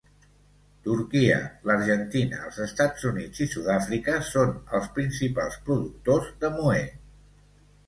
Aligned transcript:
Turquia, 0.85 1.35
l'Argentina, 1.71 2.39
els 2.47 2.57
Estats 2.65 3.05
Units 3.11 3.43
i 3.47 3.47
Sud-àfrica 3.53 4.17
són 4.33 4.57
els 4.81 4.91
principals 4.99 5.63
productors 5.71 6.35
de 6.43 6.53
moher. 6.59 6.85